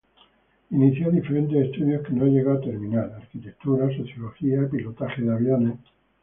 Inició 0.71 1.11
diferentes 1.11 1.63
estudios, 1.67 2.01
que 2.03 2.13
no 2.13 2.25
llegó 2.25 2.53
a 2.53 2.59
terminar: 2.59 3.17
arquitectura, 3.21 3.85
sociología, 3.95 4.67
pilotaje 4.67 5.21
de 5.21 5.31
aviones. 5.31 5.77